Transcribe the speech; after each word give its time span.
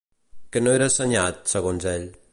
Què 0.55 0.63
no 0.63 0.73
era 0.77 0.87
assenyat, 0.93 1.39
segons 1.55 1.91
ell? 1.97 2.13